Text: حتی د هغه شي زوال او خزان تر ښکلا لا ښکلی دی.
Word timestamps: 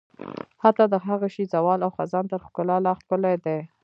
حتی 0.63 0.85
د 0.89 0.95
هغه 1.07 1.27
شي 1.35 1.43
زوال 1.53 1.79
او 1.83 1.91
خزان 1.97 2.23
تر 2.31 2.39
ښکلا 2.47 2.77
لا 2.85 2.93
ښکلی 3.01 3.35
دی. 3.45 3.59